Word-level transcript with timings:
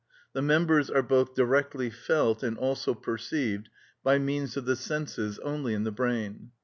The 0.33 0.41
members 0.41 0.89
are 0.89 1.03
both 1.03 1.35
directly 1.35 1.91
felt 1.91 2.41
and 2.41 2.57
also 2.57 2.95
perceived 2.95 3.69
by 4.03 4.17
means 4.17 4.57
of 4.57 4.65
the 4.65 4.75
senses 4.75 5.37
only 5.43 5.75
in 5.75 5.83
the 5.83 5.91
brain. 5.91 6.49